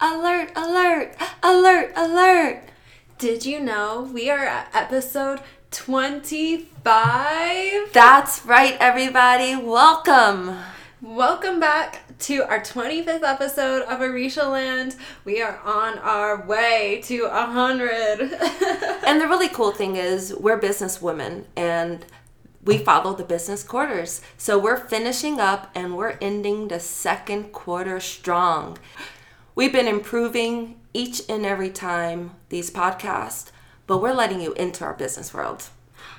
[0.00, 2.62] Alert, alert, alert, alert.
[3.18, 5.40] Did you know we are at episode
[5.72, 7.92] 25?
[7.92, 9.56] That's right, everybody.
[9.56, 10.56] Welcome.
[11.02, 14.94] Welcome back to our 25th episode of Arisha Land.
[15.24, 18.20] We are on our way to 100.
[19.04, 22.06] and the really cool thing is, we're business women and
[22.64, 24.20] we follow the business quarters.
[24.36, 28.78] So we're finishing up and we're ending the second quarter strong.
[29.58, 33.50] We've been improving each and every time these podcasts,
[33.88, 35.64] but we're letting you into our business world.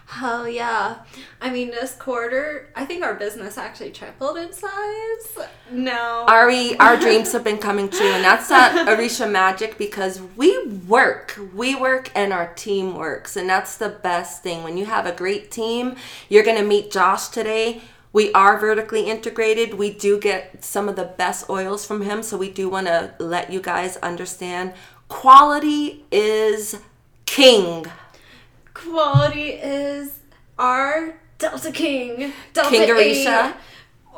[0.07, 0.97] Hell yeah.
[1.39, 5.47] I mean, this quarter, I think our business actually tripled in size.
[5.71, 6.25] No.
[6.27, 11.39] Ari, our dreams have been coming true, and that's not Arisha magic because we work.
[11.55, 14.63] We work and our team works, and that's the best thing.
[14.63, 15.95] When you have a great team,
[16.27, 17.83] you're going to meet Josh today
[18.19, 19.75] we are vertically integrated.
[19.75, 23.13] We do get some of the best oils from him, so we do want to
[23.17, 24.73] let you guys understand
[25.07, 26.81] quality is
[27.25, 27.85] king.
[28.73, 30.19] Quality is
[30.57, 32.33] our Delta King.
[32.51, 33.55] Delta King Arisha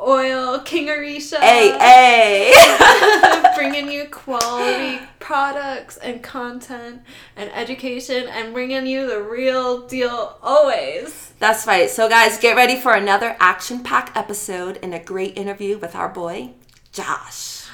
[0.02, 1.40] oil, King Arisha.
[1.40, 3.52] Hey, hey.
[3.56, 7.02] bringing you quality products and content
[7.36, 11.34] and education and bringing you the real deal always.
[11.40, 11.90] That's right.
[11.90, 16.10] So, guys, get ready for another action packed episode and a great interview with our
[16.10, 16.52] boy,
[16.92, 17.66] Josh.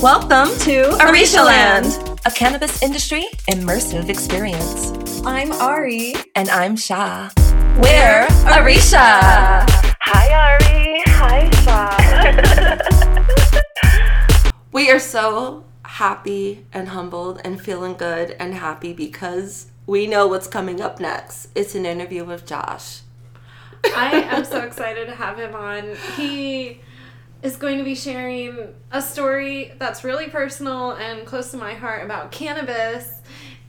[0.00, 5.07] Welcome to Arisha Land, a cannabis industry immersive experience.
[5.30, 6.14] I'm Ari.
[6.34, 7.28] And I'm Sha.
[7.76, 9.66] We're Arisha.
[10.00, 11.02] Hi, Ari.
[11.06, 11.92] Hi, Sha.
[14.72, 20.46] we are so happy and humbled and feeling good and happy because we know what's
[20.46, 21.50] coming up next.
[21.54, 23.02] It's an interview with Josh.
[23.84, 25.94] I am so excited to have him on.
[26.16, 26.80] He
[27.42, 32.02] is going to be sharing a story that's really personal and close to my heart
[32.02, 33.17] about cannabis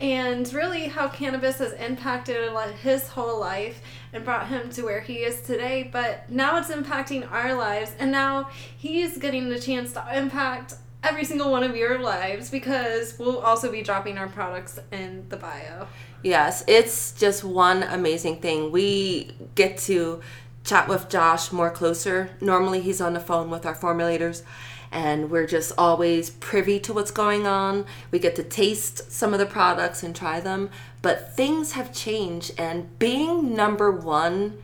[0.02, 3.82] and really how cannabis has impacted his whole life
[4.14, 5.90] and brought him to where he is today.
[5.92, 11.24] But now it's impacting our lives, and now he's getting the chance to impact every
[11.24, 15.88] single one of your lives because we'll also be dropping our products in the bio.
[16.24, 18.72] Yes, it's just one amazing thing.
[18.72, 20.22] We get to
[20.64, 22.32] chat with Josh more closer.
[22.42, 24.44] Normally, he's on the phone with our formulators
[24.92, 27.86] and we're just always privy to what's going on.
[28.12, 30.70] We get to taste some of the products and try them,
[31.02, 34.62] but things have changed, and being number one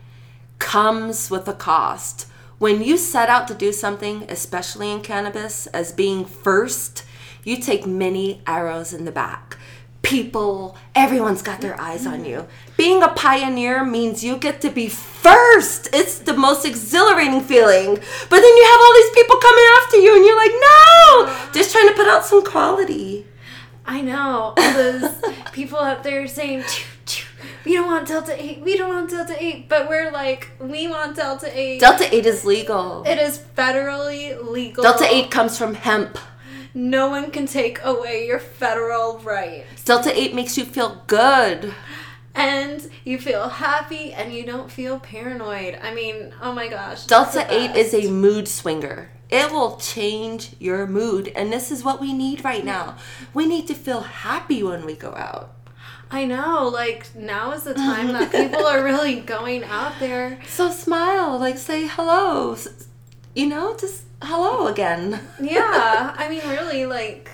[0.58, 2.26] comes with a cost.
[2.58, 7.04] When you set out to do something, especially in cannabis, as being first,
[7.44, 9.56] you take many arrows in the back
[10.06, 12.46] people, everyone's got their eyes on you.
[12.76, 15.88] Being a pioneer means you get to be first.
[15.92, 17.96] It's the most exhilarating feeling.
[17.96, 21.72] But then you have all these people coming after you, and you're like, no, just
[21.72, 23.26] trying to put out some quality.
[23.84, 24.54] I know.
[24.56, 25.10] All those
[25.52, 26.62] people out there saying,
[27.64, 31.16] we don't want Delta 8, we don't want Delta 8, but we're like, we want
[31.16, 31.80] Delta 8.
[31.80, 33.02] Delta 8 is legal.
[33.04, 34.84] It is federally legal.
[34.84, 36.16] Delta 8 comes from hemp.
[36.76, 39.82] No one can take away your federal rights.
[39.82, 41.72] Delta 8 makes you feel good.
[42.34, 45.78] And you feel happy and you don't feel paranoid.
[45.82, 47.06] I mean, oh my gosh.
[47.06, 49.10] Delta 8 is a mood swinger.
[49.30, 51.32] It will change your mood.
[51.34, 52.98] And this is what we need right now.
[53.32, 55.54] We need to feel happy when we go out.
[56.10, 60.38] I know, like now is the time that people are really going out there.
[60.46, 62.54] So smile, like say hello.
[63.34, 65.20] You know, just hello again.
[65.40, 67.30] yeah, I mean, really, like,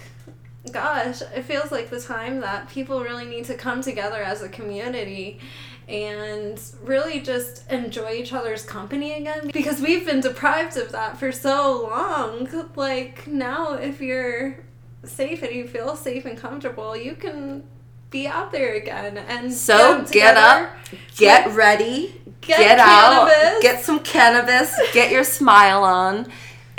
[0.70, 4.48] gosh, it feels like the time that people really need to come together as a
[4.48, 5.41] community
[5.88, 11.32] and really just enjoy each other's company again because we've been deprived of that for
[11.32, 12.48] so long.
[12.76, 14.64] Like, now, if you're
[15.04, 17.64] safe and you feel safe and comfortable, you can
[18.10, 20.70] be out there again and so get up
[21.16, 23.26] get ready get, get out
[23.62, 26.31] get some cannabis get your smile on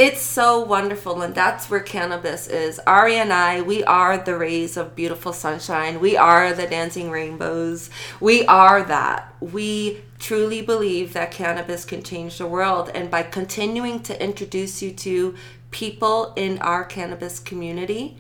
[0.04, 2.78] it's so wonderful and that's where cannabis is.
[2.80, 6.02] Ari and i we are the rays of beautiful sunshine.
[6.02, 7.90] We are the dancing rainbows.
[8.20, 9.34] We are that.
[9.40, 14.92] We truly believe that cannabis can change the world and by continuing to introduce you
[14.92, 15.36] to
[15.72, 18.18] people in our cannabis community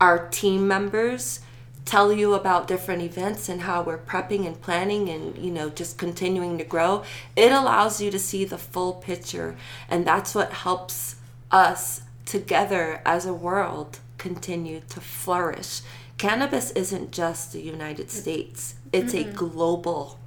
[0.00, 1.40] our team members
[1.84, 5.96] tell you about different events and how we're prepping and planning and you know just
[5.96, 7.02] continuing to grow
[7.34, 9.56] it allows you to see the full picture
[9.88, 11.16] and that's what helps
[11.50, 15.80] us together as a world continue to flourish
[16.18, 19.30] cannabis isn't just the united states it's mm-hmm.
[19.30, 20.18] a global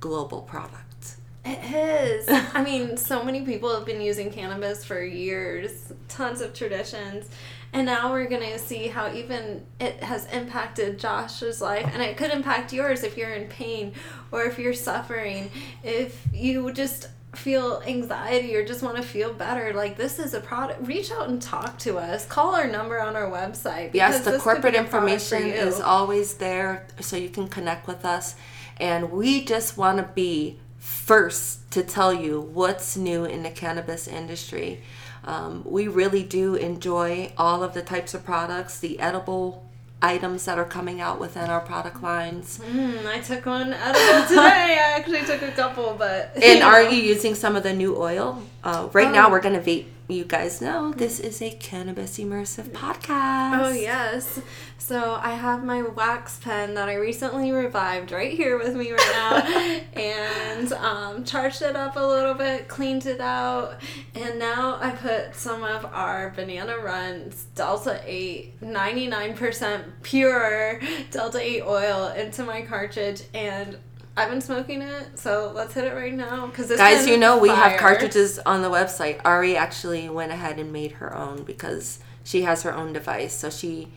[0.00, 5.92] global product it is i mean so many people have been using cannabis for years
[6.08, 7.28] tons of traditions
[7.74, 11.88] And now we're going to see how even it has impacted Josh's life.
[11.92, 13.94] And it could impact yours if you're in pain
[14.30, 15.50] or if you're suffering.
[15.82, 20.40] If you just feel anxiety or just want to feel better, like this is a
[20.40, 20.86] product.
[20.86, 22.26] Reach out and talk to us.
[22.26, 23.94] Call our number on our website.
[23.94, 28.34] Yes, the corporate information is always there so you can connect with us.
[28.78, 34.06] And we just want to be first to tell you what's new in the cannabis
[34.08, 34.82] industry.
[35.24, 39.70] Um, we really do enjoy all of the types of products, the edible
[40.02, 42.58] items that are coming out within our product lines.
[42.58, 44.40] Mm, I took one edible today.
[44.40, 46.36] I actually took a couple, but.
[46.42, 48.42] And are you using some of the new oil?
[48.64, 49.12] Uh, right oh.
[49.12, 49.86] now, we're going to vape.
[50.08, 53.64] You guys know this is a cannabis immersive podcast.
[53.64, 54.40] Oh, yes.
[54.76, 59.12] So I have my wax pen that I recently revived right here with me right
[59.14, 63.80] now, and um, charged it up a little bit, cleaned it out,
[64.14, 70.80] and now I put some of our Banana Runtz Delta 8 99% pure
[71.12, 73.78] Delta 8 oil into my cartridge, and
[74.16, 76.46] I've been smoking it, so let's hit it right now.
[76.46, 79.20] Because guys, you know we have cartridges on the website.
[79.24, 83.48] Ari actually went ahead and made her own because she has her own device, so
[83.50, 83.88] she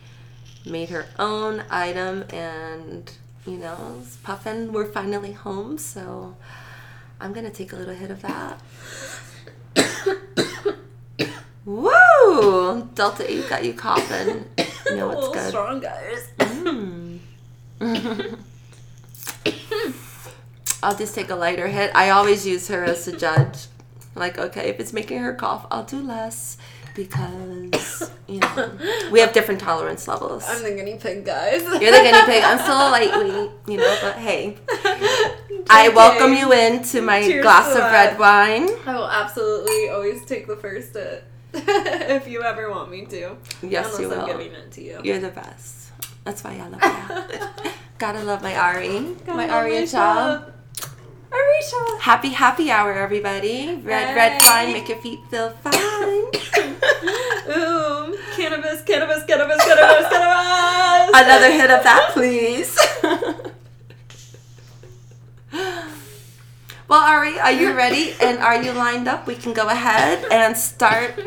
[0.64, 3.12] made her own item and
[3.46, 6.36] you know puffin we're finally home so
[7.20, 8.60] i'm gonna take a little hit of that
[11.64, 12.88] Woo!
[12.94, 14.44] Delta 8 got you coughing.
[14.86, 15.48] You know it's good.
[15.48, 16.28] strong, guys.
[16.38, 17.18] Mm.
[20.82, 21.90] I'll just take a lighter hit.
[21.94, 23.66] I always use her as a judge.
[24.14, 26.56] Like, okay, if it's making her cough, I'll do less
[26.94, 28.78] because you know
[29.12, 30.44] we have different tolerance levels.
[30.48, 31.62] I'm the guinea pig, guys.
[31.62, 32.42] You're the guinea pig.
[32.42, 33.98] I'm still a lightweight, you know.
[34.00, 34.56] But hey,
[35.68, 38.68] I welcome you into my Cheers glass of red wine.
[38.86, 43.36] I will absolutely always take the first hit if you ever want me to.
[43.62, 44.20] Yes, Unless you will.
[44.20, 45.00] I'm giving it to you.
[45.04, 45.90] You're the best.
[46.24, 47.70] That's why I love you.
[47.98, 50.52] Gotta love my Ari, Gotta my Aria child.
[51.32, 51.98] Arisha.
[52.00, 53.80] Happy happy hour, everybody.
[53.82, 54.14] Red, hey.
[54.14, 55.74] red wine, make your feet feel fine.
[57.56, 61.10] Ooh, cannabis, cannabis, cannabis, cannabis, cannabis.
[61.14, 62.78] Another hit of that, please.
[66.88, 69.26] well, Ari, are you ready and are you lined up?
[69.26, 71.18] We can go ahead and start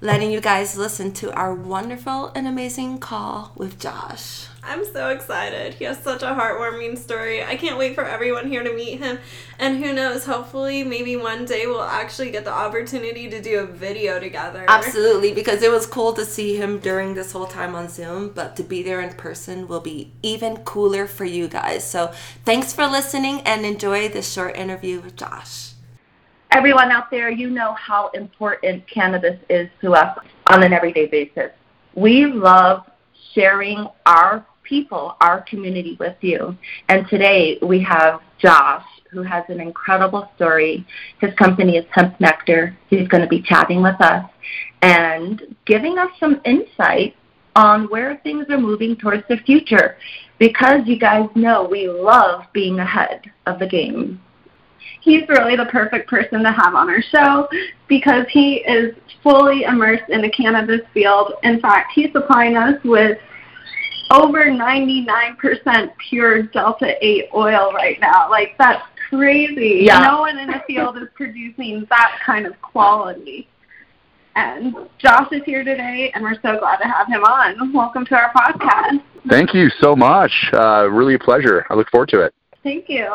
[0.00, 4.46] letting you guys listen to our wonderful and amazing call with Josh.
[4.66, 5.74] I'm so excited.
[5.74, 7.44] He has such a heartwarming story.
[7.44, 9.18] I can't wait for everyone here to meet him.
[9.58, 13.66] And who knows, hopefully, maybe one day we'll actually get the opportunity to do a
[13.66, 14.64] video together.
[14.66, 18.56] Absolutely, because it was cool to see him during this whole time on Zoom, but
[18.56, 21.88] to be there in person will be even cooler for you guys.
[21.88, 22.12] So
[22.44, 25.72] thanks for listening and enjoy this short interview with Josh.
[26.50, 31.50] Everyone out there, you know how important cannabis is to us on an everyday basis.
[31.94, 32.88] We love
[33.34, 36.56] sharing our people, our community with you.
[36.88, 40.84] And today we have Josh, who has an incredible story.
[41.20, 42.76] His company is Hemp Nectar.
[42.88, 44.28] He's going to be chatting with us
[44.82, 47.14] and giving us some insight
[47.56, 49.96] on where things are moving towards the future.
[50.38, 54.20] Because you guys know we love being ahead of the game.
[55.00, 57.46] He's really the perfect person to have on our show
[57.88, 61.34] because he is fully immersed in the cannabis field.
[61.42, 63.18] In fact, he's supplying us with
[64.10, 68.30] over 99% pure Delta 8 oil right now.
[68.30, 69.84] Like, that's crazy.
[69.84, 70.00] Yeah.
[70.00, 73.48] No one in the field is producing that kind of quality.
[74.36, 77.72] And Josh is here today, and we're so glad to have him on.
[77.72, 79.02] Welcome to our podcast.
[79.28, 80.32] Thank you so much.
[80.52, 81.64] Uh, really a pleasure.
[81.70, 82.34] I look forward to it.
[82.64, 83.06] Thank you.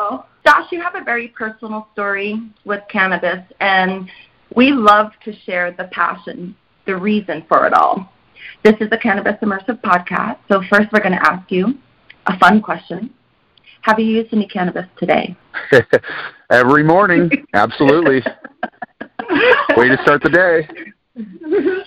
[0.46, 4.10] Josh, you have a very personal story with cannabis, and
[4.56, 6.56] we love to share the passion,
[6.86, 8.10] the reason for it all.
[8.62, 10.38] This is the Cannabis Immersive Podcast.
[10.48, 11.78] So, first, we're going to ask you
[12.26, 13.12] a fun question
[13.82, 15.36] Have you used any cannabis today?
[16.50, 17.30] Every morning.
[17.54, 18.20] Absolutely.
[19.76, 20.68] Way to start the day.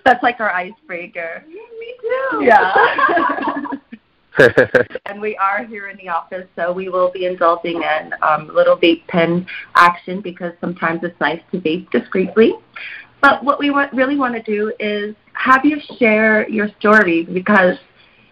[0.05, 1.43] That's like our icebreaker.
[1.47, 2.43] Me too.
[2.43, 2.73] Yeah.
[5.05, 8.77] and we are here in the office, so we will be indulging in um, little
[8.77, 9.45] vape pen
[9.75, 12.53] action because sometimes it's nice to vape discreetly.
[13.21, 17.77] But what we want, really want to do is have you share your story because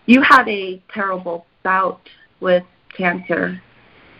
[0.06, 2.02] you had a terrible bout
[2.40, 2.64] with
[2.96, 3.62] cancer,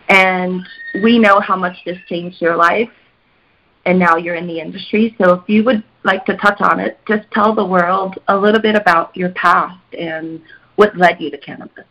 [0.08, 0.62] and
[1.02, 2.90] we know how much this changed your life,
[3.84, 5.14] and now you're in the industry.
[5.20, 8.60] So if you would like to touch on it, just tell the world a little
[8.60, 10.40] bit about your past and
[10.76, 11.84] what led you to cannabis.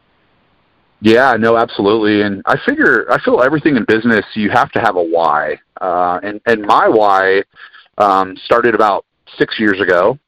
[1.01, 2.21] Yeah, no, absolutely.
[2.21, 5.57] And I figure, I feel everything in business, you have to have a why.
[5.79, 7.43] Uh, and, and my why
[7.97, 9.05] um, started about
[9.37, 10.19] six years ago.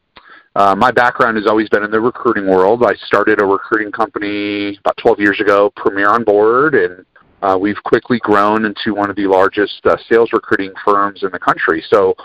[0.55, 2.83] Uh, my background has always been in the recruiting world.
[2.85, 7.05] I started a recruiting company about 12 years ago, Premier on Board, and
[7.41, 11.39] uh, we've quickly grown into one of the largest uh, sales recruiting firms in the
[11.39, 11.83] country.
[11.89, 12.15] So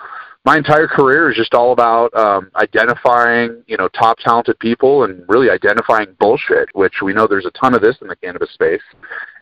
[0.44, 5.24] my entire career is just all about um, identifying, you know, top talented people and
[5.28, 8.80] really identifying bullshit, which we know there's a ton of this in the cannabis space,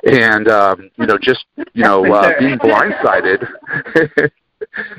[0.04, 3.46] and um, you know, just you know, uh, being blindsided.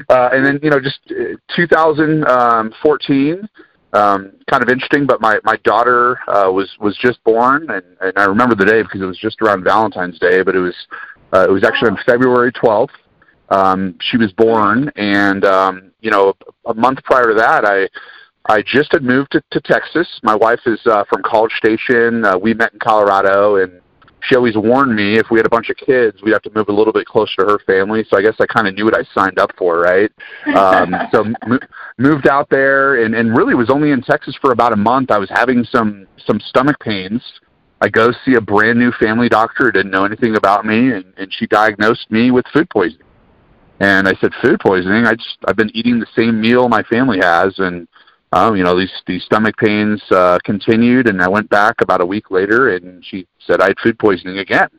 [0.10, 3.50] uh, and then you know, just uh, 2014,
[3.94, 5.06] um, kind of interesting.
[5.06, 8.82] But my my daughter uh, was was just born, and and I remember the day
[8.82, 10.76] because it was just around Valentine's Day, but it was
[11.34, 12.90] uh, it was actually on February 12th.
[13.50, 16.34] Um, she was born, and um, you know,
[16.66, 17.88] a, a month prior to that, I
[18.50, 20.08] I just had moved to, to Texas.
[20.24, 22.26] My wife is uh, from College Station.
[22.26, 23.82] Uh, we met in Colorado, and
[24.28, 26.70] she always warned me if we had a bunch of kids, we'd have to move
[26.70, 28.06] a little bit closer to her family.
[28.10, 30.12] So I guess I kind of knew what I signed up for, right?
[30.56, 31.60] Um, so m-
[31.98, 35.12] moved out there, and, and really was only in Texas for about a month.
[35.12, 37.22] I was having some some stomach pains.
[37.80, 41.14] I go see a brand new family doctor, who didn't know anything about me, and,
[41.18, 43.06] and she diagnosed me with food poisoning.
[43.80, 45.06] And I said, food poisoning?
[45.06, 47.88] I just I've been eating the same meal my family has, and
[48.34, 52.06] um, you know, these these stomach pains uh, continued, and I went back about a
[52.06, 54.70] week later, and she said I had food poisoning again.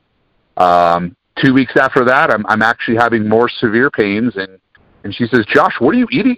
[0.57, 4.59] Um, two weeks after that, I'm I'm actually having more severe pains, and
[5.05, 6.37] and she says, Josh, what are you eating?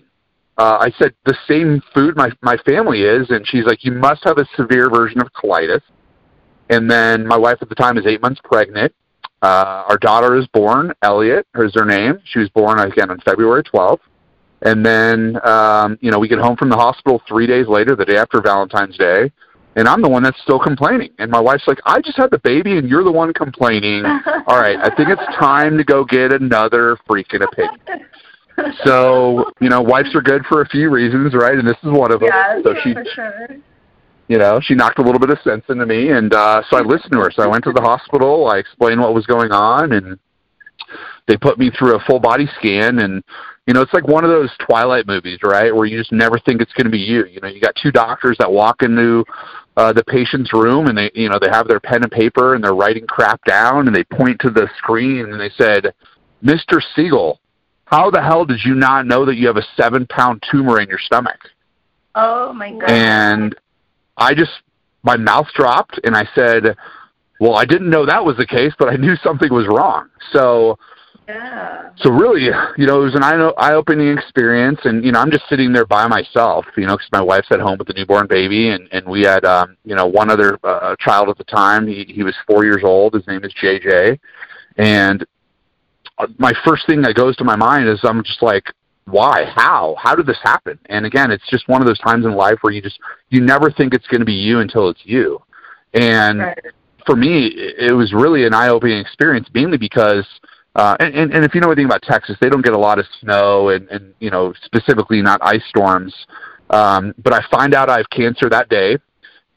[0.57, 4.23] Uh, I said the same food my my family is, and she's like, you must
[4.25, 5.83] have a severe version of colitis.
[6.69, 8.95] And then my wife at the time is eight months pregnant.
[9.43, 12.21] Uh, our daughter is born, Elliot, is her name.
[12.25, 13.99] She was born again on February 12th.
[14.63, 18.05] And then, um, you know, we get home from the hospital three days later, the
[18.05, 19.33] day after Valentine's Day,
[19.77, 21.11] and I'm the one that's still complaining.
[21.19, 24.05] And my wife's like, I just had the baby and you're the one complaining.
[24.47, 28.07] All right, I think it's time to go get another freaking opinion.
[28.85, 31.55] So, you know, wives are good for a few reasons, right?
[31.55, 32.29] And this is one of them.
[32.31, 33.47] Yes, so she, for sure.
[34.29, 36.83] you know, she knocked a little bit of sense into me, and uh, so I
[36.83, 37.31] listened to her.
[37.31, 38.49] So I went to the hospital.
[38.49, 40.19] I explained what was going on, and
[41.27, 43.25] they put me through a full body scan and
[43.71, 46.61] you know, it's like one of those Twilight movies, right, where you just never think
[46.61, 47.25] it's going to be you.
[47.27, 49.25] You know, you got two doctors that walk into
[49.77, 52.65] uh, the patient's room, and they, you know, they have their pen and paper, and
[52.65, 55.95] they're writing crap down, and they point to the screen, and they said,
[56.43, 56.83] "Mr.
[56.97, 57.39] Siegel,
[57.85, 60.99] how the hell did you not know that you have a seven-pound tumor in your
[60.99, 61.39] stomach?"
[62.17, 62.91] Oh my god!
[62.91, 63.55] And
[64.17, 64.51] I just,
[65.05, 66.75] my mouth dropped, and I said,
[67.39, 70.77] "Well, I didn't know that was the case, but I knew something was wrong." So
[71.29, 71.91] yeah.
[71.99, 72.43] So really,
[72.77, 76.07] you know, it was an eye-opening experience, and you know, I'm just sitting there by
[76.09, 79.23] myself, you know, because my wife's at home with the newborn baby, and and we
[79.23, 81.87] had, um, you know, one other uh, child at the time.
[81.87, 83.15] He he was four years old.
[83.15, 84.19] His name is JJ,
[84.79, 85.25] and
[86.19, 88.65] uh, my first thing that goes to my mind is I'm just like,
[89.05, 89.45] why?
[89.55, 89.97] How?
[89.99, 90.79] How did this happen?
[90.87, 92.99] And again, it's just one of those times in life where you just
[93.29, 95.41] you never think it's going to be you until it's you,
[95.95, 96.41] and.
[96.41, 96.59] Right.
[97.07, 100.27] For me, it was really an eye-opening experience, mainly because
[100.77, 102.99] uh, and, and, and if you know anything about Texas, they don't get a lot
[102.99, 106.15] of snow and, and you know, specifically not ice storms.
[106.71, 108.97] Um, but I find out I have cancer that day,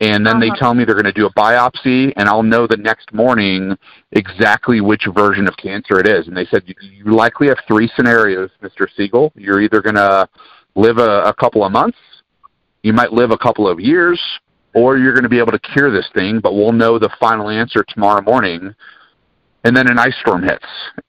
[0.01, 0.39] and then uh-huh.
[0.39, 3.77] they tell me they're going to do a biopsy, and I'll know the next morning
[4.12, 6.27] exactly which version of cancer it is.
[6.27, 8.88] And they said, you likely have three scenarios, Mr.
[8.98, 9.32] Siegel.
[9.36, 10.27] You're either going to
[10.75, 12.00] live a, a couple of months,
[12.82, 14.20] you might live a couple of years,
[14.74, 17.50] or you're going to be able to cure this thing, but we'll know the final
[17.50, 18.74] answer tomorrow morning
[19.63, 20.65] and then an ice storm hits,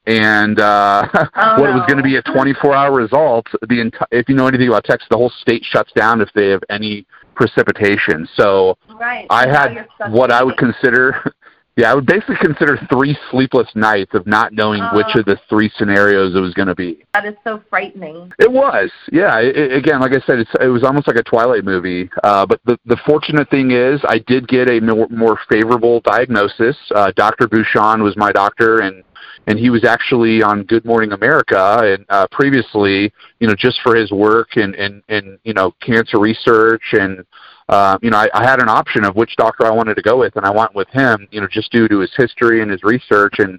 [0.07, 1.77] and uh, oh, what no.
[1.77, 5.07] was going to be a 24-hour result, the enti- if you know anything about Texas,
[5.11, 8.29] the whole state shuts down if they have any precipitation.
[8.37, 9.27] So right.
[9.31, 11.33] I had what I would consider
[11.77, 14.97] yeah, I would basically consider three sleepless nights of not knowing Oh.
[14.97, 17.05] which of the three scenarios it was going to be.
[17.15, 18.33] That is so frightening.
[18.39, 19.39] It was, yeah.
[19.41, 22.09] It, again, like I said, it's, it was almost like a Twilight movie.
[22.23, 26.77] Uh, but the the fortunate thing is, I did get a more, more favorable diagnosis.
[26.95, 27.49] Uh, Dr.
[27.49, 29.03] Bouchon was my doctor, and
[29.47, 33.97] and he was actually on Good Morning America, and uh, previously, you know, just for
[33.97, 37.25] his work and and and you know, cancer research and.
[37.69, 40.19] Uh, you know, I, I had an option of which doctor I wanted to go
[40.19, 41.27] with, and I went with him.
[41.31, 43.59] You know, just due to his history and his research, and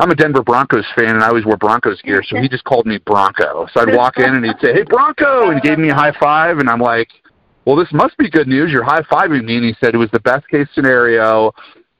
[0.00, 2.86] I'm a Denver Broncos fan, and I always wear Broncos gear, so he just called
[2.86, 3.66] me Bronco.
[3.72, 6.58] So I'd walk in, and he'd say, "Hey, Bronco," and gave me a high five,
[6.58, 7.08] and I'm like,
[7.64, 8.70] "Well, this must be good news.
[8.70, 11.52] You're high fiving me." And he said it was the best case scenario.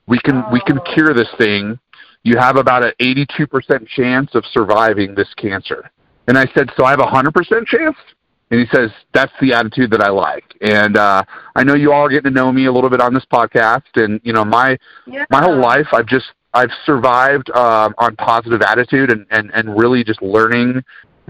[0.07, 0.93] We can we can Oh.
[0.95, 1.79] cure this thing.
[2.25, 5.91] You have about an 82% chance of surviving this cancer.
[6.27, 7.97] And I said, "So I have a 100% chance?"
[8.51, 11.23] And he says, "That's the attitude that I like." And uh,
[11.55, 13.83] I know you all are getting to know me a little bit on this podcast,
[13.97, 15.25] and you know my Yeah.
[15.31, 20.03] my whole life I've just I've survived um, on positive attitude and, and and really
[20.03, 20.83] just learning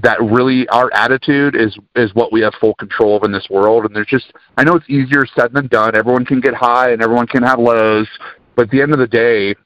[0.02, 3.84] that really our attitude is is what we have full control of in this world
[3.84, 5.96] and there's just I know it's easier said than done.
[5.96, 8.06] Everyone can get high and everyone can have lows,
[8.54, 9.56] but at the end of the day,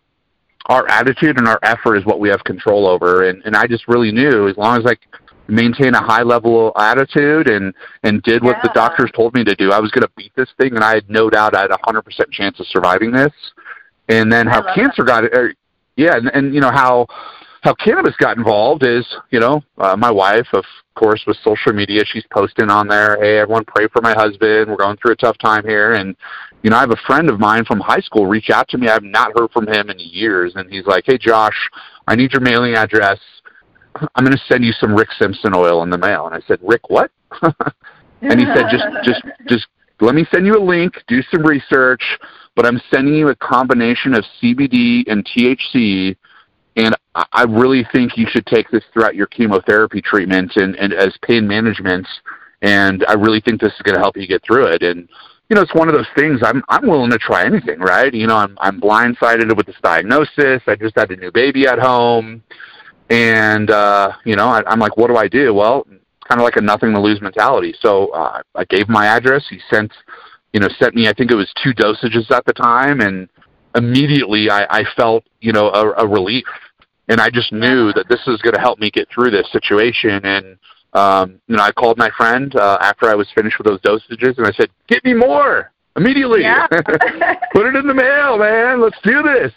[0.66, 3.86] our attitude and our effort is what we have control over and and I just
[3.88, 4.96] really knew as long as I
[5.48, 8.62] maintain a high level attitude and and did what yeah.
[8.64, 10.94] the doctors told me to do, I was going to beat this thing and I
[10.94, 13.32] had no doubt I had a 100% chance of surviving this.
[14.08, 15.06] And then how cancer that.
[15.06, 15.54] got it er,
[15.96, 17.06] yeah, and, and you know how
[17.62, 20.64] how cannabis got involved is, you know, uh, my wife, of
[20.96, 24.68] course, with social media, she's posting on there, hey, everyone pray for my husband.
[24.68, 25.92] We're going through a tough time here.
[25.92, 26.16] And,
[26.64, 28.88] you know, I have a friend of mine from high school reach out to me.
[28.88, 30.54] I've not heard from him in years.
[30.56, 31.70] And he's like, hey, Josh,
[32.08, 33.18] I need your mailing address.
[34.14, 36.26] I'm going to send you some Rick Simpson oil in the mail.
[36.26, 37.10] And I said, Rick, what?
[37.42, 39.66] and he said, just, just, just
[40.00, 42.02] let me send you a link, do some research,
[42.56, 46.16] but I'm sending you a combination of CBD and THC
[46.76, 51.16] and I really think you should take this throughout your chemotherapy treatment and, and as
[51.22, 52.06] pain management.
[52.62, 54.82] And I really think this is going to help you get through it.
[54.82, 55.08] And
[55.50, 56.40] you know, it's one of those things.
[56.42, 58.12] I'm I'm willing to try anything, right?
[58.14, 60.62] You know, I'm I'm blindsided with this diagnosis.
[60.66, 62.42] I just had a new baby at home,
[63.10, 65.54] and uh, you know, I, I'm like, what do I do?
[65.54, 65.86] Well,
[66.28, 67.74] kind of like a nothing to lose mentality.
[67.80, 69.44] So uh, I gave my address.
[69.48, 69.92] He sent,
[70.52, 71.08] you know, sent me.
[71.08, 73.28] I think it was two dosages at the time, and
[73.74, 76.44] immediately I, I felt, you know, a, a relief
[77.08, 80.24] and I just knew that this is going to help me get through this situation.
[80.24, 80.58] And
[80.94, 84.38] um, you know, I called my friend uh, after I was finished with those dosages,
[84.38, 86.42] and I said, "Get me more immediately.
[86.42, 86.66] Yeah.
[87.52, 88.80] Put it in the mail, man.
[88.80, 89.52] Let's do this."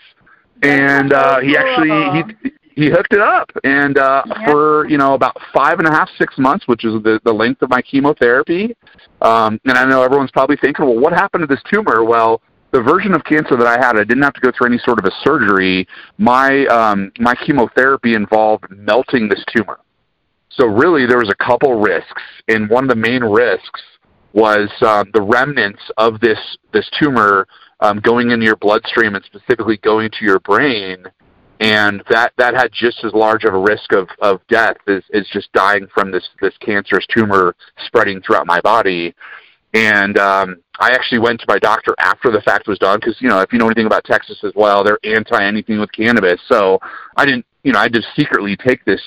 [0.63, 4.45] And uh, he actually he he hooked it up, and uh, yeah.
[4.45, 7.61] for you know about five and a half six months, which is the the length
[7.61, 8.75] of my chemotherapy.
[9.21, 12.03] Um, and I know everyone's probably thinking, well, what happened to this tumor?
[12.03, 12.41] Well,
[12.71, 14.99] the version of cancer that I had, I didn't have to go through any sort
[14.99, 15.87] of a surgery.
[16.17, 19.79] My um, my chemotherapy involved melting this tumor.
[20.49, 23.81] So really, there was a couple risks, and one of the main risks
[24.33, 26.39] was um, the remnants of this
[26.73, 27.47] this tumor
[27.79, 31.05] um, going into your bloodstream and specifically going to your brain,
[31.59, 35.27] and that that had just as large of a risk of, of death as, as
[35.31, 39.13] just dying from this this cancerous tumor spreading throughout my body.
[39.73, 43.29] And um, I actually went to my doctor after the fact was done because you
[43.29, 46.41] know if you know anything about Texas as well, they're anti anything with cannabis.
[46.47, 46.79] So
[47.15, 49.01] I didn't, you know, I just secretly take this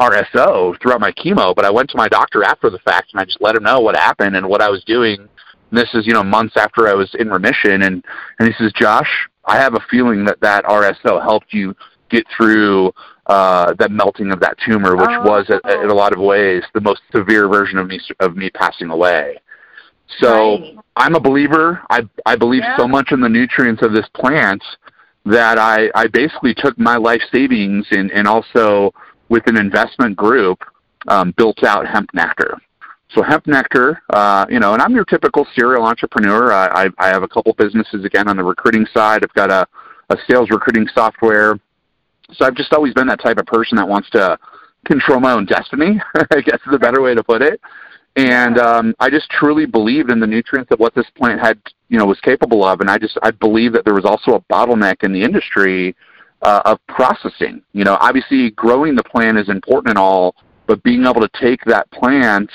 [0.00, 1.54] RSO throughout my chemo.
[1.54, 3.80] But I went to my doctor after the fact and I just let him know
[3.80, 5.20] what happened and what I was doing.
[5.20, 8.04] And this is you know months after I was in remission, and
[8.38, 11.74] and he says, Josh, I have a feeling that that RSO helped you
[12.10, 12.92] get through
[13.26, 15.22] uh, that melting of that tumor, which oh.
[15.22, 18.90] was in a lot of ways the most severe version of me of me passing
[18.90, 19.38] away.
[20.20, 20.78] So right.
[20.96, 21.82] I'm a believer.
[21.90, 22.76] I I believe yeah.
[22.76, 24.62] so much in the nutrients of this plant
[25.24, 28.92] that I I basically took my life savings and and also
[29.28, 30.62] with an investment group
[31.08, 32.58] um, built out hemp nectar.
[33.14, 36.52] So hemp nectar, uh, you know, and I'm your typical serial entrepreneur.
[36.52, 39.22] I, I, I have a couple businesses again on the recruiting side.
[39.22, 39.66] I've got a,
[40.10, 41.58] a sales recruiting software.
[42.32, 44.38] So I've just always been that type of person that wants to
[44.84, 46.00] control my own destiny.
[46.32, 47.60] I guess is a better way to put it
[48.16, 51.98] and um, I just truly believed in the nutrients of what this plant had, you
[51.98, 55.02] know, was capable of, and I just I believe that there was also a bottleneck
[55.02, 55.96] in the industry
[56.42, 57.62] uh, of processing.
[57.72, 61.64] You know, obviously growing the plant is important and all, but being able to take
[61.64, 62.50] that plant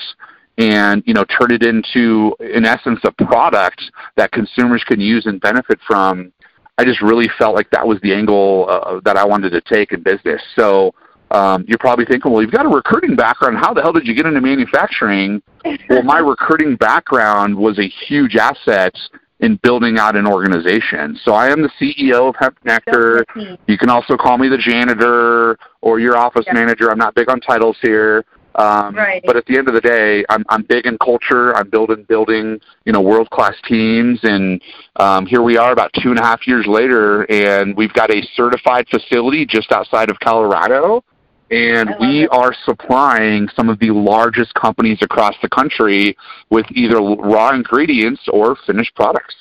[0.60, 3.82] and you know turn it into, in essence, a product
[4.16, 6.32] that consumers can use and benefit from.
[6.78, 9.92] I just really felt like that was the angle uh, that I wanted to take
[9.92, 10.40] in business.
[10.56, 10.94] So
[11.30, 13.58] um, you're probably thinking, well, you've got a recruiting background.
[13.58, 15.42] How the hell did you get into manufacturing?
[15.90, 18.94] well, my recruiting background was a huge asset
[19.40, 21.18] in building out an organization.
[21.22, 23.24] So I am the CEO of Hemp Nectar.
[23.66, 26.54] You can also call me the janitor or your office yep.
[26.54, 26.90] manager.
[26.90, 28.24] I'm not big on titles here.
[28.60, 29.22] Um, right.
[29.24, 31.56] But at the end of the day, I'm, I'm big in culture.
[31.56, 34.60] I'm building building you know world class teams, and
[34.96, 38.22] um, here we are about two and a half years later, and we've got a
[38.34, 41.02] certified facility just outside of Colorado
[41.50, 42.28] and we it.
[42.30, 46.16] are supplying some of the largest companies across the country
[46.48, 49.34] with either raw ingredients or finished products.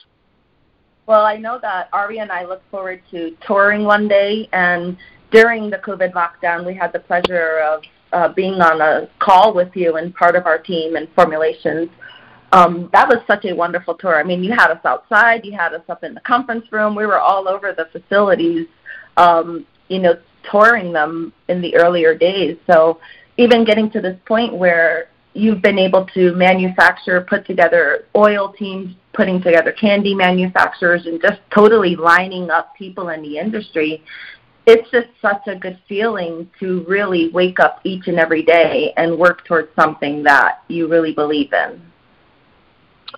[1.05, 4.97] Well, I know that Ari and I look forward to touring one day, and
[5.31, 9.75] during the COVID lockdown, we had the pleasure of uh, being on a call with
[9.75, 11.89] you and part of our team and formulations.
[12.51, 14.19] Um, that was such a wonderful tour.
[14.19, 16.95] I mean, you had us outside, you had us up in the conference room.
[16.95, 18.67] We were all over the facilities,
[19.17, 20.15] um, you know,
[20.49, 22.57] touring them in the earlier days.
[22.65, 22.99] So
[23.37, 28.95] even getting to this point where you've been able to manufacture, put together oil teams,
[29.13, 34.03] putting together candy manufacturers, and just totally lining up people in the industry.
[34.65, 39.17] It's just such a good feeling to really wake up each and every day and
[39.17, 41.81] work towards something that you really believe in.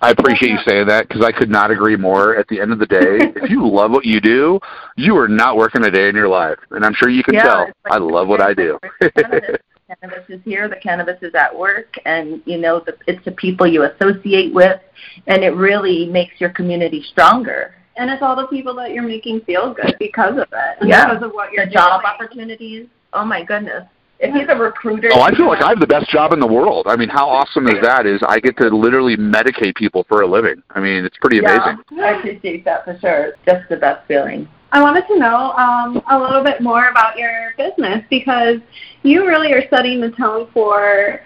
[0.00, 2.36] I appreciate you saying that because I could not agree more.
[2.36, 4.58] At the end of the day, if you love what you do,
[4.96, 7.42] you are not working a day in your life, and I'm sure you can yeah,
[7.42, 7.58] tell.
[7.84, 8.78] Like I love what I do.
[9.16, 9.58] cannabis.
[9.86, 13.66] cannabis is here, the cannabis is at work, and you know the, it's the people
[13.66, 14.80] you associate with,
[15.26, 17.74] and it really makes your community stronger.
[17.96, 21.06] And it's all the people that you're making feel good because of it, and yeah.
[21.06, 22.12] because of what you're job doing.
[22.14, 22.86] opportunities.
[23.12, 23.84] Oh my goodness.
[24.18, 26.46] If he's a recruiter, Oh, I feel like I have the best job in the
[26.46, 26.86] world.
[26.88, 28.06] I mean, how awesome is that?
[28.06, 30.62] Is I get to literally medicate people for a living.
[30.70, 31.58] I mean, it's pretty amazing.
[31.58, 32.04] yeah, amazing.
[32.04, 33.24] I appreciate that for sure.
[33.24, 34.48] It's just the best feeling.
[34.70, 38.58] I wanted to know um, a little bit more about your business because
[39.02, 41.20] you really are setting the tone for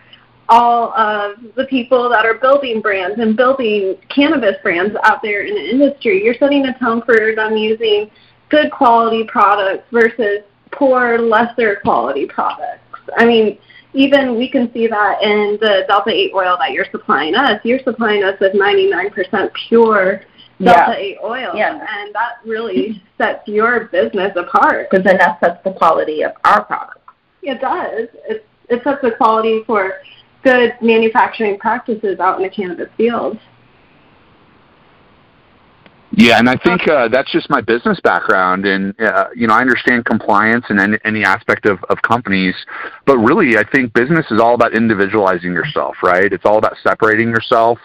[0.48, 5.54] all of the people that are building brands and building cannabis brands out there in
[5.54, 6.22] the industry.
[6.22, 8.10] You're setting the tone for them using
[8.48, 12.80] good quality products versus poor, lesser quality products.
[13.16, 13.58] I mean,
[13.94, 17.60] even we can see that in the Delta 8 oil that you're supplying us.
[17.64, 20.22] You're supplying us with 99% pure
[20.62, 20.92] Delta Yeah.
[20.92, 21.52] 8 oil.
[21.54, 21.72] Yeah.
[21.72, 24.88] And that really sets your business apart.
[24.90, 26.98] Because then that sets the quality of our product.
[27.42, 28.08] It does.
[28.28, 29.94] It, it sets the quality for
[30.46, 33.38] good manufacturing practices out in the cannabis field.
[36.12, 39.60] Yeah, and I think uh, that's just my business background, and uh, you know, I
[39.60, 42.54] understand compliance and any, any aspect of, of companies,
[43.06, 46.32] but really, I think business is all about individualizing yourself, right?
[46.32, 47.78] It's all about separating yourself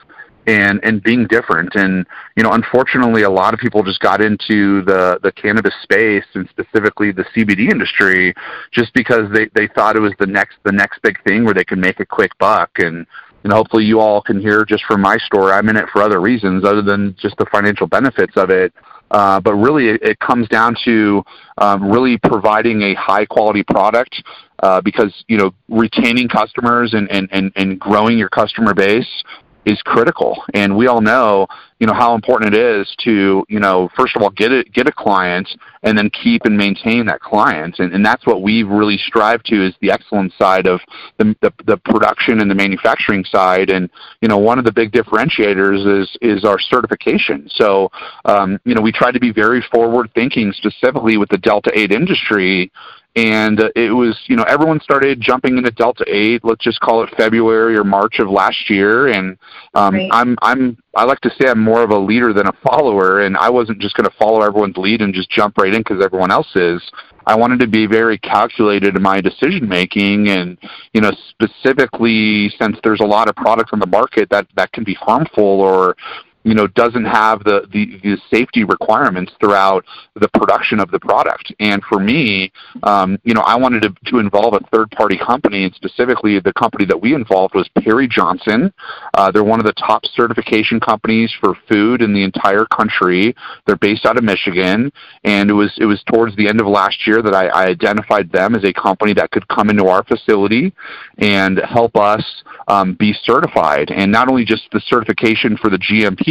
[0.48, 1.76] and and being different.
[1.76, 6.26] And you know, unfortunately, a lot of people just got into the the cannabis space
[6.34, 8.34] and specifically the CBD industry
[8.72, 11.66] just because they they thought it was the next the next big thing where they
[11.66, 13.06] could make a quick buck and
[13.44, 15.52] and hopefully you all can hear just from my story.
[15.52, 18.74] I'm in it for other reasons other than just the financial benefits of it.
[19.10, 21.22] Uh, but really, it, it comes down to
[21.58, 24.24] um, really providing a high quality product
[24.64, 29.24] uh, because you know retaining customers and, and, and, and growing your customer base
[29.66, 30.44] is critical.
[30.54, 31.48] And we all know,
[31.80, 34.88] you know, how important it is to, you know, first of all, get it, get
[34.88, 35.48] a client
[35.84, 37.80] and then keep and maintain that client.
[37.80, 40.80] And, and that's what we've really strive to is the excellence side of
[41.18, 43.70] the, the, the production and the manufacturing side.
[43.70, 43.90] And,
[44.22, 47.50] you know, one of the big differentiators is, is our certification.
[47.56, 47.90] So,
[48.26, 51.92] um, you know, we try to be very forward thinking specifically with the Delta 8
[51.92, 52.72] industry
[53.16, 57.04] and uh, it was you know everyone started jumping into delta 8 let's just call
[57.04, 59.08] it february or march of last year.
[59.08, 59.38] And
[59.74, 60.10] um Right.
[60.14, 63.22] i'm i'm i like to say i'm more of a leader than a follower.
[63.22, 66.04] And i wasn't just going to follow everyone's lead and just jump right in because
[66.04, 66.82] everyone else is.
[67.28, 70.30] I wanted to be very calculated in my decision making.
[70.30, 70.58] And
[70.94, 74.84] you know specifically since there's a lot of products on the market that that can
[74.84, 75.96] be harmful or
[76.44, 81.54] you know doesn't have the, the the safety requirements throughout the production of the product.
[81.60, 82.52] And for me
[82.84, 86.54] um, you know i wanted to, to involve a third party company and specifically the
[86.54, 88.74] company that we involved was perry johnson.
[89.14, 93.36] Uh, they're one of the top certification companies for food in the entire country.
[93.66, 94.92] They're based out of michigan
[95.24, 98.32] and it was it was towards the end of last year that i, I identified
[98.32, 100.74] them as a company that could come into our facility
[101.18, 102.24] and help us
[102.68, 103.92] um, be certified.
[103.92, 106.31] And not only just the certification for the gmp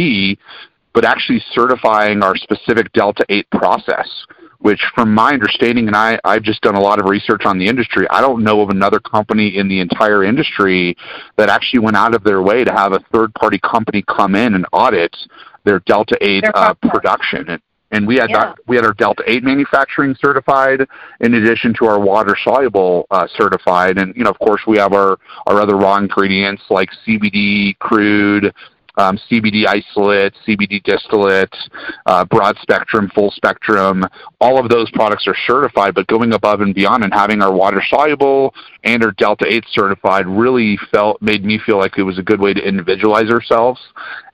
[0.93, 4.07] but actually certifying our specific Delta 8 process,
[4.59, 7.67] which from my understanding, and I, I've just done a lot of research on the
[7.67, 10.95] industry, I don't know of another company in the entire industry
[11.37, 14.53] that actually went out of their way to have a third party company come in
[14.53, 15.15] and audit
[15.63, 17.49] their Delta 8 Their uh, production.
[17.49, 17.61] And,
[17.91, 18.45] and we had Yeah.
[18.45, 20.87] that, we had our Delta 8 manufacturing certified
[21.19, 23.97] in addition to our water soluble uh, certified.
[23.97, 28.53] And, you know, of course, we have our, our other raw ingredients like CBD, crude,
[28.97, 31.53] um, CBD isolate, CBD distillate,
[32.05, 34.05] uh, broad spectrum, full spectrum.
[34.39, 37.81] All of those products are certified, but going above and beyond and having our water
[37.89, 42.23] soluble and our Delta 8 certified really felt made me feel like it was a
[42.23, 43.79] good way to individualize ourselves.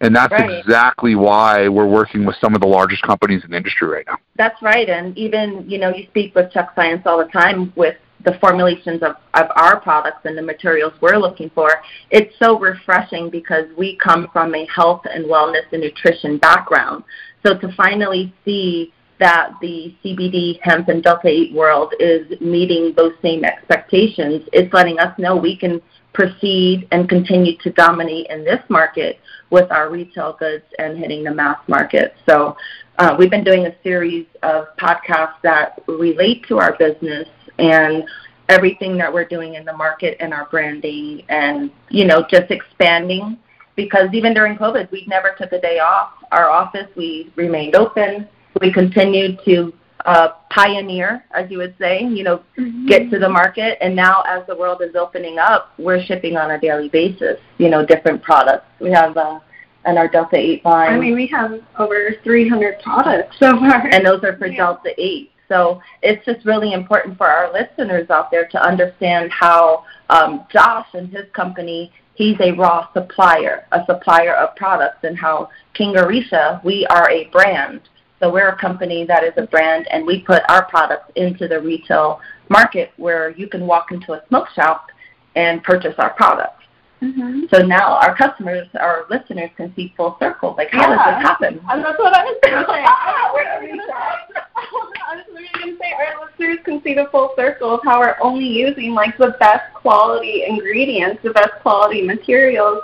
[0.01, 0.59] And that's Right.
[0.59, 4.17] exactly why we're working with some of the largest companies in the industry right now.
[4.35, 4.87] That's right.
[4.87, 7.95] And even, you know, you speak with Chuck Science all the time with
[8.27, 11.71] the formulations of, of our products and the materials we're looking for.
[12.11, 17.05] It's so refreshing because we come from a health and wellness and nutrition background.
[17.45, 23.13] So to finally see that the CBD hemp and Delta 8 world is meeting those
[23.21, 25.81] same expectations, it's letting us know we can
[26.13, 29.19] proceed and continue to dominate in this market
[29.51, 32.13] with our retail goods and hitting the mass market.
[32.27, 32.57] So
[32.99, 37.27] uh, we've been doing a series of podcasts that relate to our business
[37.59, 38.03] and
[38.49, 43.37] everything that we're doing in the market and our branding and, you know, just expanding
[43.75, 46.11] because even during COVID, we never took a day off.
[46.31, 48.27] Our office, we remained open.
[48.59, 49.73] We continued to
[50.05, 52.87] uh, pioneer, as you would say, you know, mm-hmm.
[52.87, 53.77] get to the market.
[53.81, 57.69] And now, as the world is opening up, we're shipping on a daily basis, you
[57.69, 58.65] know, different products.
[58.79, 59.39] We have uh,
[59.85, 60.93] and our Delta 8 line.
[60.93, 63.87] I mean, we have over 300 products so far.
[63.87, 64.57] And those are for yeah.
[64.57, 65.31] Delta 8.
[65.47, 70.87] So it's just really important for our listeners out there to understand how um, Josh
[70.93, 76.61] and his company, he's a raw supplier, a supplier of products, and how King Arisha,
[76.63, 77.81] we are a brand.
[78.19, 81.61] So we're a company that is a brand, and we put our products into the
[81.61, 84.87] retail market where you can walk into a smoke shop
[85.35, 86.63] and purchase our products.
[87.01, 87.45] Mm-hmm.
[87.53, 90.55] So now our customers, our listeners can see full circle.
[90.57, 90.95] Like, how yeah.
[90.95, 91.61] does this happen?
[91.69, 92.83] And that's what I was going to say.
[95.09, 98.17] I was going to say our listeners can see the full circle of how we're
[98.21, 102.83] only using like the best quality ingredients, the best quality materials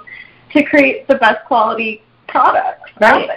[0.51, 3.29] to create the best quality products right.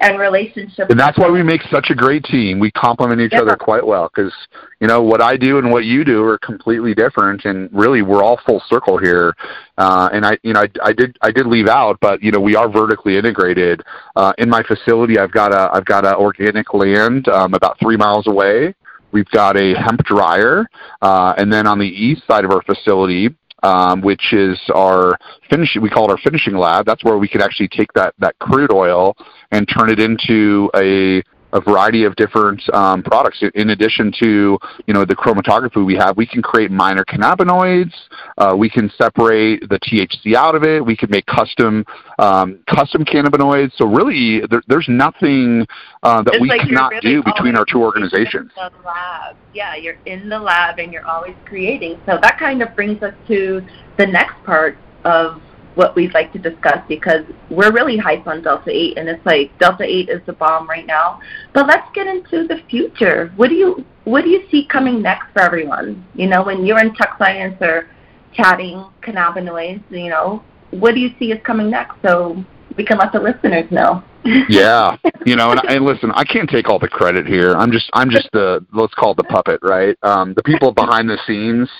[0.00, 0.86] and relationships.
[0.88, 2.58] And that's why we make such a great team.
[2.58, 3.42] We complement each yeah.
[3.42, 4.32] other quite well because
[4.80, 8.22] you know what I do and what you do are completely different, and really we're
[8.22, 9.34] all full circle here.
[9.76, 12.40] Uh, and I, you know, I, I did I did leave out, but you know
[12.40, 13.82] we are vertically integrated.
[14.16, 17.96] Uh, in my facility, I've got a I've got a organic land um, about three
[17.96, 18.74] miles away.
[19.10, 20.66] We've got a hemp dryer,
[21.00, 25.18] uh, and then on the east side of our facility, um, which is our
[25.50, 25.82] finishing.
[25.82, 26.86] We call it our finishing lab.
[26.86, 29.16] That's where we could actually take that that crude oil
[29.50, 33.42] and turn it into a a variety of different um, products.
[33.54, 37.92] In addition to you know the chromatography we have, we can create minor cannabinoids.
[38.36, 40.84] Uh, we can separate the THC out of it.
[40.84, 41.84] We can make custom
[42.18, 43.72] um, custom cannabinoids.
[43.76, 45.66] So really, there, there's nothing
[46.02, 48.52] uh, that it's we like cannot really do between our two organizations.
[48.54, 52.00] The lab, yeah, you're in the lab and you're always creating.
[52.06, 53.62] So that kind of brings us to
[53.96, 55.40] the next part of
[55.78, 59.56] what we'd like to discuss because we're really hyped on Delta 8 and it's like
[59.60, 61.20] Delta 8 is the bomb right now.
[61.54, 63.32] But let's get into the future.
[63.36, 66.04] What do you what do you see coming next for everyone?
[66.14, 67.88] You know, when you're in tech science or
[68.32, 72.44] chatting cannabinoids, you know, what do you see is coming next so
[72.76, 74.02] we can let the listeners know?
[74.48, 77.52] yeah, you know, and, and listen, I can't take all the credit here.
[77.54, 79.96] I'm just, I'm just the, let's call it the puppet, right?
[80.02, 81.70] Um, the people behind the scenes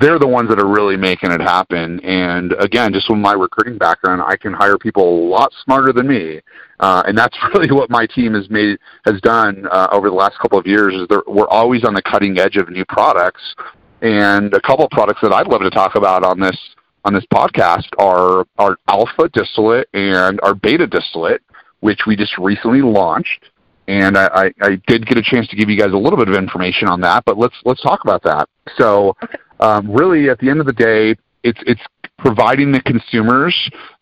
[0.00, 2.00] they're the ones that are really making it happen.
[2.00, 6.08] And again, just with my recruiting background, I can hire people a lot smarter than
[6.08, 6.40] me.
[6.80, 10.38] Uh, and that's really what my team has made has done uh, over the last
[10.38, 10.94] couple of years.
[10.94, 13.54] Is we're always on the cutting edge of new products.
[14.00, 16.58] And a couple of products that I'd love to talk about on this
[17.04, 21.42] on this podcast are our alpha distillate and our beta distillate,
[21.80, 23.50] which we just recently launched.
[23.88, 26.28] And I, I, I did get a chance to give you guys a little bit
[26.28, 28.48] of information on that, but let's let's talk about that.
[28.76, 29.16] So
[29.60, 31.80] um, really at the end of the day, it's it's
[32.18, 33.54] providing the consumers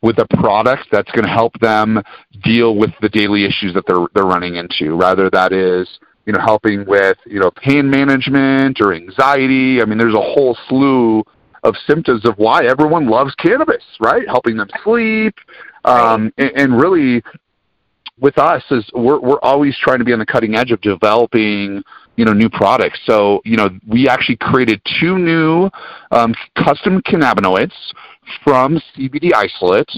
[0.03, 2.03] with a product that's going to help them
[2.43, 4.95] deal with the daily issues that they're they're running into.
[4.95, 5.88] Rather, that is
[6.27, 9.81] you know helping with you know pain management or anxiety.
[9.81, 11.25] I mean, there's a whole slew
[11.62, 14.27] of symptoms of why everyone loves cannabis, right?
[14.27, 15.35] Helping them sleep,
[15.85, 17.23] um, and, and really
[18.21, 21.83] with us is we're we're always trying to be on the cutting edge of developing
[22.17, 22.99] you know new products.
[23.07, 25.71] So you know we actually created two new
[26.11, 27.73] um, custom cannabinoids
[28.45, 29.91] from CBD isolate.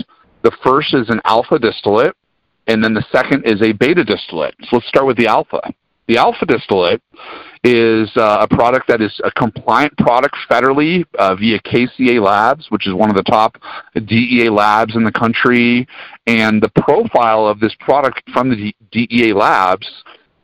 [0.42, 2.16] The first is an alpha distillate,
[2.66, 4.54] and then the second is a beta distillate.
[4.62, 5.60] So let's start with the alpha.
[6.08, 7.02] The alpha distillate
[7.64, 12.86] is uh, a product that is a compliant product federally uh, via KCA Labs, which
[12.86, 13.56] is one of the top
[13.94, 15.86] DEA labs in the country.
[16.26, 19.88] And the profile of this product from the DEA labs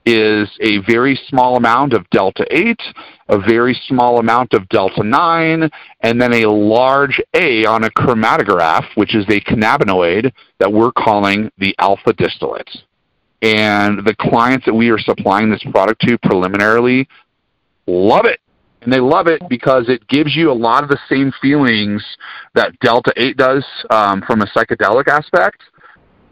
[0.07, 2.81] is a very small amount of delta 8,
[3.29, 5.69] a very small amount of delta 9,
[6.01, 11.51] and then a large A on a chromatograph, which is a cannabinoid that we're calling
[11.59, 12.71] the alpha distillate.
[13.43, 17.09] And the clients that we are supplying this product to preliminarily
[17.87, 18.41] love it.
[18.83, 22.05] And they love it because it gives you a lot of the same feelings
[22.55, 25.63] that Delta 8 does um, from a psychedelic aspect,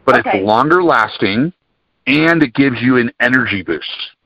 [0.05, 0.39] but okay.
[0.39, 1.53] it's longer lasting
[2.07, 4.17] and it gives you an energy boost.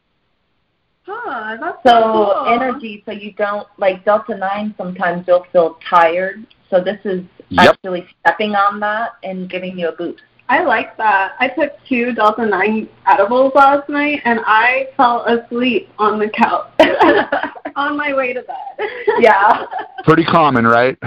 [1.07, 2.47] Huh, that's so cool.
[2.47, 4.75] energy, so you don't like Delta Nine.
[4.77, 7.71] Sometimes you'll feel tired, so this is yep.
[7.71, 10.23] actually stepping on that and giving you a boost.
[10.51, 11.37] I like that.
[11.39, 16.73] I took two Delta 9 edibles last night and I fell asleep on the couch
[17.77, 18.89] on my way to bed.
[19.21, 19.67] Yeah.
[20.05, 20.99] Pretty common, right?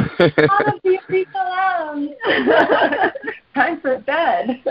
[3.54, 4.64] Time for bed.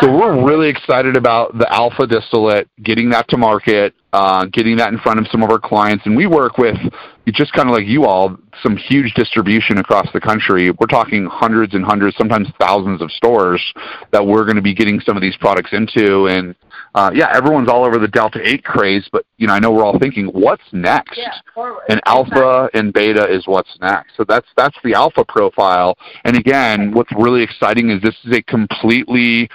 [0.00, 4.92] so we're really excited about the alpha distillate, getting that to market, uh, getting that
[4.92, 6.06] in front of some of our clients.
[6.06, 6.76] And we work with,
[7.32, 10.70] just kind of like you all, some huge distribution across the country.
[10.70, 13.62] We're talking hundreds and hundreds, sometimes thousands of stores
[14.10, 16.26] that we're going to be getting some of these products into.
[16.26, 16.54] And
[16.94, 19.84] uh, yeah, everyone's all over the Delta 8 craze, but you know, I know we're
[19.84, 21.16] all thinking, what's next?
[21.16, 21.82] Yeah, forward.
[21.88, 24.16] And alpha and beta is what's next.
[24.16, 25.96] So that's that's the alpha profile.
[26.24, 29.48] And again, what's really exciting is this is a completely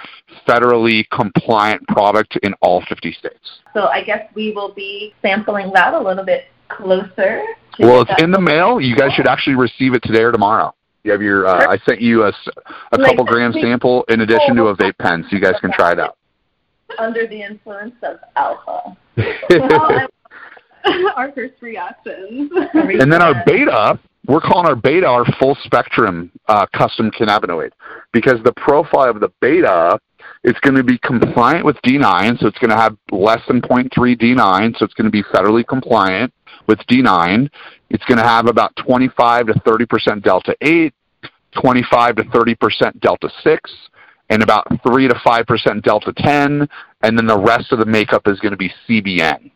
[0.46, 3.60] federally compliant product in all 50 states.
[3.72, 7.42] So I guess we will be sampling that a little bit closer.
[7.78, 8.80] Well, it's in the mail.
[8.80, 10.74] You guys should actually receive it today or tomorrow.
[11.04, 11.46] You have your.
[11.46, 12.32] Uh, I sent you a,
[12.92, 15.72] Like couple the gram sample in addition to a vape pen, so you guys can
[15.72, 16.16] try it out.
[16.98, 18.96] under the influence of alpha.
[20.84, 22.50] Well, our first reactions.
[22.74, 27.70] and then our beta, we're calling our beta our full spectrum uh, custom cannabinoid
[28.12, 29.98] because the profile of the beta
[30.44, 33.90] is going to be compliant with D9, so it's going to have less than 0.3
[33.92, 36.32] D9, so it's going to be federally compliant
[36.70, 37.50] with D9.
[37.90, 40.94] It's going to have about 25 to 30 percent delta 8,
[41.60, 43.70] 25 to 30 percent delta 6,
[44.30, 46.68] and about 3 to 5 percent delta 10,
[47.02, 49.50] and then the rest of the makeup is going to be CBN.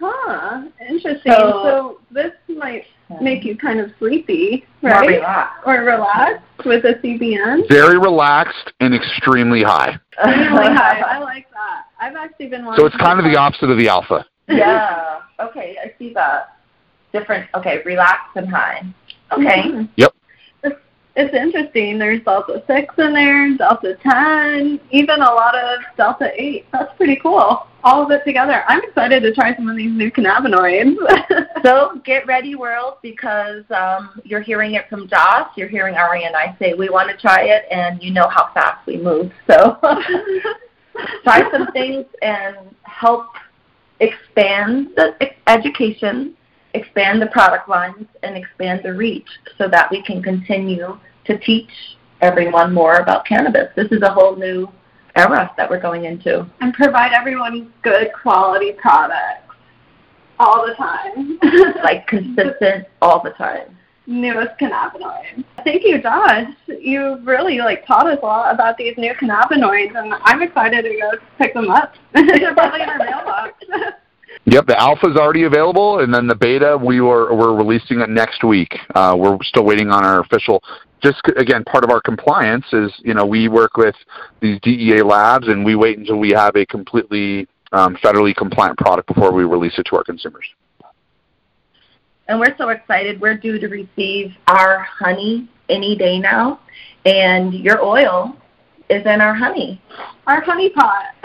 [0.00, 0.62] Huh.
[0.88, 1.32] Interesting.
[1.32, 2.84] So- So, this might
[3.20, 5.08] make you kind of sleepy, More right?
[5.08, 5.62] relaxed.
[5.66, 7.68] Or relaxed with a CBN.
[7.68, 9.98] Very relaxed and extremely high.
[10.24, 11.00] Really high.
[11.00, 11.84] I like that.
[12.00, 14.24] I've actually been wanting So it's kind of the opposite of the alpha.
[14.48, 15.20] yeah.
[15.40, 16.56] Okay, I see that.
[17.12, 17.48] Different.
[17.54, 18.82] Okay, relaxed and high.
[19.32, 19.62] Okay.
[19.62, 19.88] Mhm.
[19.96, 20.14] Yep.
[20.64, 20.76] It's,
[21.16, 21.98] it's interesting.
[21.98, 26.66] There's Delta 6 in there, Delta 10, even a lot of Delta 8.
[26.72, 27.66] That's pretty cool.
[27.84, 28.64] All of it together.
[28.66, 30.96] I'm excited to try some of these new cannabinoids.
[31.64, 35.50] So get ready, world, because um, you're hearing it from Josh.
[35.56, 38.52] You're hearing Ari and I say we want to try it, and you know how
[38.54, 39.32] fast we move.
[39.50, 39.76] So
[41.24, 43.26] try some things and help
[44.00, 46.34] expand the education,
[46.74, 49.28] expand the product lines, and expand the reach
[49.58, 51.70] so that we can continue to teach
[52.20, 53.68] everyone more about cannabis.
[53.76, 54.68] This is a whole new
[55.16, 56.46] era that we're going into.
[56.60, 59.54] and provide everyone good quality products
[60.38, 61.38] all the time.
[61.82, 63.76] Like consistent all the time.
[64.06, 65.44] Newest cannabinoids.
[65.64, 66.48] Thank you, Josh.
[66.66, 70.88] You really like taught us a lot about these new cannabinoids, and I'm excited to
[70.88, 71.94] go pick them up.
[72.14, 73.54] They're probably in our mailbox.
[74.48, 78.08] Yep, the alpha is already available, and then the beta we were we're releasing it
[78.08, 78.76] next week.
[78.94, 80.62] Uh, we're still waiting on our official.
[81.02, 83.96] Just again, part of our compliance is you know we work with
[84.40, 89.08] these DEA labs, and we wait until we have a completely um, federally compliant product
[89.08, 90.46] before we release it to our consumers.
[92.28, 93.20] And we're so excited.
[93.20, 96.60] We're due to receive our honey any day now,
[97.04, 98.36] and your oil
[98.88, 99.80] is in our honey.
[100.26, 101.06] our honey pot.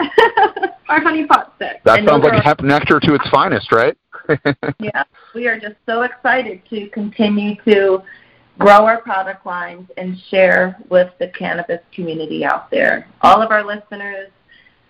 [0.88, 1.80] our honey pot stick.
[1.84, 3.96] That And sounds like are- hemp nectar to its finest, right?
[4.78, 8.02] Yeah, we are just so excited to continue to
[8.58, 13.08] grow our product lines and share with the cannabis community out there.
[13.22, 14.28] All of our listeners,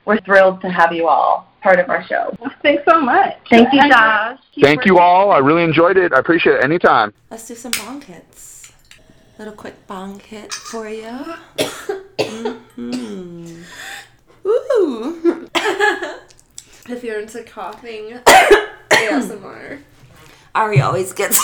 [0.05, 2.37] we're thrilled to have you all part of our show.
[2.63, 3.37] Thanks so much.
[3.49, 4.39] Thank you, And- Josh.
[4.61, 5.31] Thank you all.
[5.31, 6.13] I really enjoyed it.
[6.13, 6.65] I appreciate it.
[6.65, 7.13] Anytime.
[7.31, 8.73] Let's do some bong hits.
[9.39, 11.09] Little quick bong hit for you.
[12.77, 13.63] hmm
[14.45, 15.49] Ooh.
[16.89, 18.19] If you're into coughing,
[18.91, 19.81] ASMR.
[20.55, 21.39] Ari always gets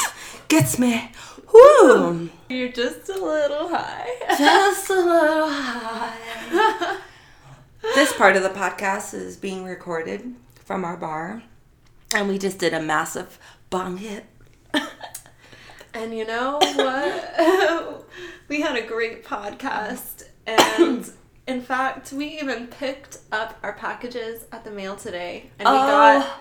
[0.49, 1.11] gets me.
[1.53, 2.29] Woo.
[2.51, 4.11] You're just a little high.
[4.37, 6.99] Just a little high.
[7.83, 11.43] this part of the podcast is being recorded from our bar,
[12.15, 13.39] and we just did a massive
[13.71, 14.25] bong hit.
[15.95, 18.05] And you know what?
[18.49, 21.11] we had a great podcast, and
[21.49, 25.87] in fact, we even picked up our packages at the mail today, and we oh.
[25.87, 26.41] got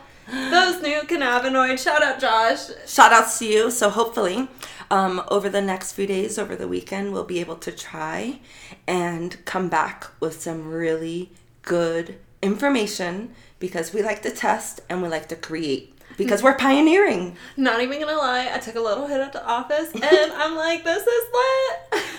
[0.52, 1.80] those new cannabinoids.
[1.80, 2.68] Shout out, Josh.
[2.86, 3.72] shout outs to you.
[3.72, 4.48] So hopefully,
[4.90, 8.40] um, over the next few days, over the weekend, we'll be able to try
[8.88, 15.08] and come back with some really good information because we like to test and we
[15.08, 17.36] like to create because we're pioneering.
[17.58, 20.84] Not even gonna lie, I took a little hit at the office, and I'm like,
[20.84, 21.24] this is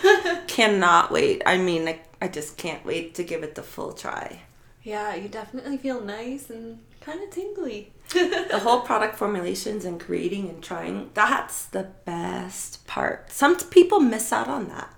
[0.04, 0.46] lit.
[0.48, 1.42] Cannot wait.
[1.46, 4.42] I mean, I, I just can't wait to give it the full try.
[4.82, 7.92] yeah, you definitely feel nice and kind of tingly.
[8.12, 13.30] The whole product formulations and creating and trying, that's the best part.
[13.30, 14.94] Some people miss out on that.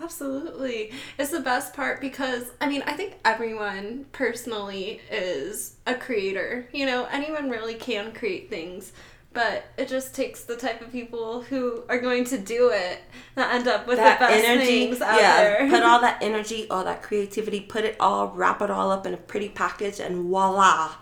[0.00, 0.90] Absolutely.
[1.18, 6.66] It's the best part because, I mean, I think everyone personally is a creator.
[6.72, 8.92] You know, anyone really can create things,
[9.32, 13.00] but it just takes the type of people who are going to do it
[13.36, 15.68] that end up with that the best energy things out yeah there.
[15.70, 19.14] put all that energy all that creativity put it all wrap it all up in
[19.14, 20.92] a pretty package and voila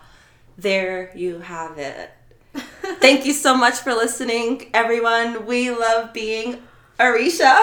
[0.61, 2.11] there you have it
[2.99, 6.61] thank you so much for listening everyone we love being
[6.99, 7.57] arisha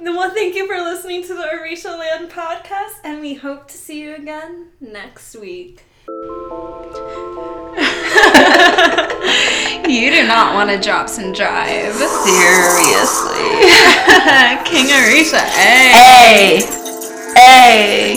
[0.00, 4.00] Well, thank you for listening to the Arisha Land podcast, and we hope to see
[4.00, 5.82] you again next week.
[9.90, 11.94] you do not want to drop some drive.
[11.96, 13.42] Seriously.
[14.70, 15.90] King Arisha, eh?
[15.98, 16.62] hey.
[17.34, 18.16] Hey.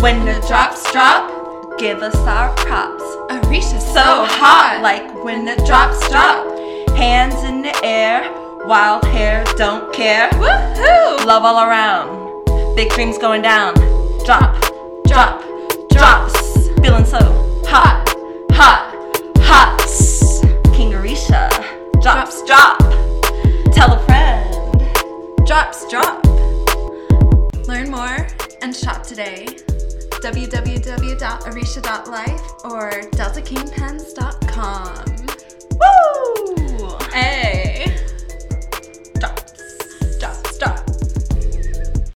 [0.00, 1.31] When the drops drop,
[1.82, 3.02] give us our props.
[3.02, 6.46] Oh, Arisha's so, so hot, like when the drops drop.
[6.96, 8.22] Hands in the air,
[8.68, 10.30] wild hair, don't care.
[10.30, 11.24] Woohoo!
[11.26, 12.76] Love all around.
[12.76, 13.74] Big dreams going down.
[14.24, 14.62] Drop,
[15.08, 15.42] drop,
[15.90, 16.68] drops.
[16.82, 17.18] Feeling so
[17.66, 18.14] hot,
[18.52, 18.94] hot,
[19.38, 19.82] hot.
[20.72, 21.50] King Arisha,
[22.00, 22.78] drops, drop.
[23.74, 24.46] Tell a friend.
[25.44, 26.24] Drops, drop.
[27.66, 28.28] Learn more
[28.60, 29.48] and shop today.
[30.22, 35.04] www.orisha.life or deltakingpens.com.
[35.80, 36.98] Woo!
[37.12, 37.71] Hey.